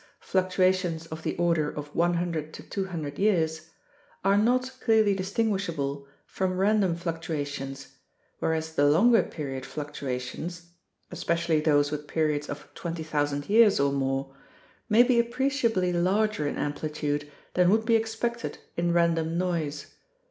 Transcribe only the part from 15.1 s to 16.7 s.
appreciably larger in